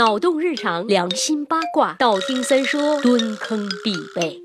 [0.00, 4.42] 脑洞日常，良心八卦，道听三说，蹲坑必备。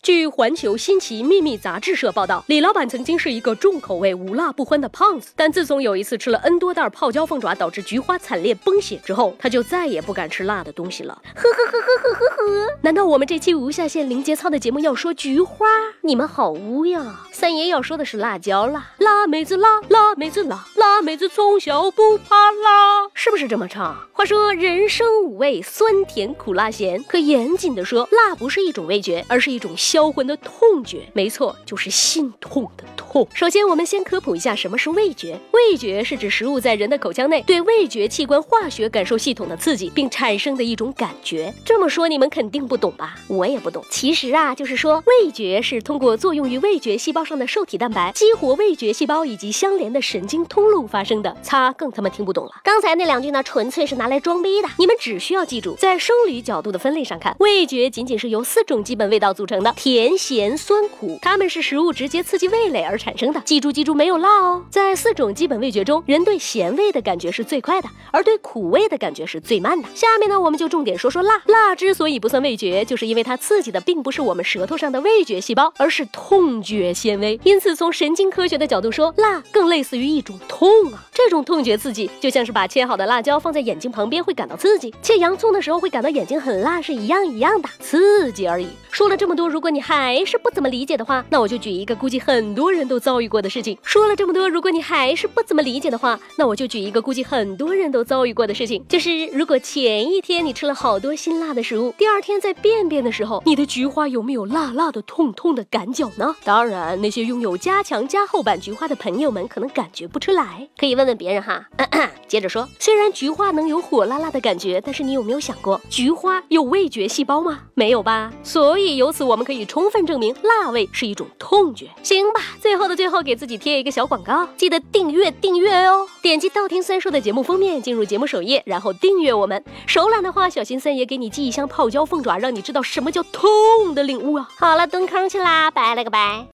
[0.00, 11.20] 据《环球新奇秘密杂志社报道，李老板曾经是一个重口味、无辣不欢的胖子，但自从有一次吃了 N 多袋泡椒凤爪，导致菊花惨烈崩血之后，他就再也不敢吃辣的东西了。
[11.34, 12.78] 呵呵呵呵呵呵呵。
[12.82, 15.66] 难道我们这期无下限零节操的节目要说菊花？
[16.02, 17.22] 你们好污呀！
[17.32, 22.93] 三爷要说的是辣椒啦，辣妹子辣，辣妹子辣，辣妹子从小不怕辣，
[23.24, 23.96] 是不是这么唱？
[24.12, 29.74] 话说人生五味，酸甜苦辣咸，可严谨的说，辣不是一种味觉，而是一种。
[29.78, 33.26] 销魂的痛觉，没错，就是心痛的痛。
[33.32, 35.40] 首先，我们先科普一下什么是味觉。
[35.52, 41.50] 味觉是指食物在人的口腔内对味觉器官化学感受系统的刺激，并产生的一种感觉。
[41.64, 43.14] 这么说你们肯定不懂吧？
[43.26, 43.82] 我也不懂。
[43.88, 51.34] 其实啊，就是说味觉是通过作用于味觉细胞上的受体蛋白，激活味觉细胞以及相连的神经通路发生的。
[51.42, 52.52] 擦，更他妈听不懂了。
[52.62, 54.68] 刚才那两两句呢，纯粹是拿来装逼的。
[54.76, 59.72] 你们只需要记住，在生理角度的分类上看，味觉仅仅是由四种基本味道组成的。
[59.76, 63.40] 甜、咸、酸、苦，它们是食物直接刺激味蕾而产生的。
[63.42, 64.64] 记住，记住，没有辣哦。
[64.68, 69.88] 在四种基本味觉中，人对咸味的感觉是最快的，而对苦味的感觉是最慢的。
[69.94, 71.40] 下面呢，我们就重点说说辣。
[71.46, 77.38] 辣之所以不算味觉，就是因为它刺激的并不是我们舌头上的味觉细胞，而是痛觉纤维。
[77.44, 81.04] 因此，从神经科学的角度说，辣更类似于一种痛啊。
[81.12, 88.68] 这种痛觉刺激，就像是把切好的辣椒放在眼睛旁边会感到刺激，切洋葱的时候会感到眼睛很辣是一样一样的刺激而已。
[88.90, 93.76] 说了这么多，如果你还是不怎么理解的话，那我就举一个估计很多人都遭遇过的事情。
[93.82, 106.36] 说了这么多，如果你还是不怎么理解的话，那我就举一个估计很多人都遭遇过的事情，就是如果前一天你吃了好多辛辣的食物，第二天在便便的时候，你的菊花有没有辣辣的、痛痛的感觉呢？
[106.44, 111.66] 当然，那些拥有加强加厚版菊花的朋友们可能感觉不出来，可以问问别人哈。
[112.28, 117.62] 接着说，虽虽然菊花能有火辣辣的感觉，但是你有没有想过，菊花有味觉细胞吗？
[117.74, 118.32] 没有吧？
[118.44, 121.90] 所以由此我们可以充分证明，辣味是一种痛觉。
[122.04, 126.06] 行吧，最后的最后，给自己贴一个小广告，记得订阅订阅哦。
[126.22, 129.64] 点击道听三说的节目封面，进入节目首页，然后订阅我们。
[129.88, 134.48] 手懒的话，小心三爷给你寄一箱泡椒凤爪，让你知道什么叫痛的领悟啊！
[134.56, 136.46] 好了，蹲坑去啦，拜了个拜，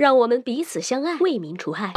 [0.00, 1.92] 让我们彼此相爱，为民除害。